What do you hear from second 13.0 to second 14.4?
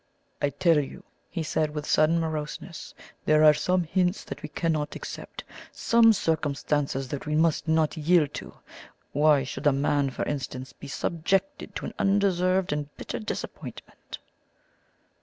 disappointment?"